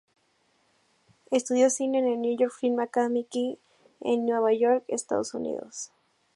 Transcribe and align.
Estudió 1.29 1.69
cine 1.69 1.99
en 1.99 2.07
el 2.07 2.19
New 2.21 2.35
York 2.35 2.53
Film 2.59 2.79
Academy 2.79 3.27
en 3.99 4.25
Nueva 4.25 4.51
York, 4.51 4.83
Estados 4.87 5.35
Unidos. 5.35 5.91